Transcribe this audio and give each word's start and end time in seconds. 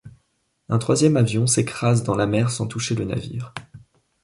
Un 0.67 0.79
troisième 0.79 1.15
avion 1.15 1.45
s'écrase 1.45 2.01
dans 2.01 2.15
la 2.15 2.25
mer 2.25 2.49
sans 2.49 2.65
toucher 2.65 2.95
le 2.95 3.05
navire. 3.05 3.53